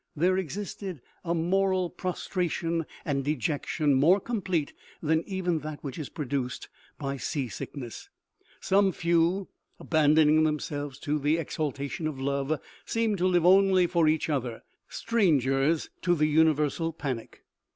[0.15, 6.69] There existed a moral prostration and dejection, more complete than even that which is produced
[6.97, 8.09] by sea sickness.
[8.59, 14.07] Some few, abandon ing themselves to the exaltation of love, seemed to live only for
[14.07, 17.43] each other, strangers to the universal panic.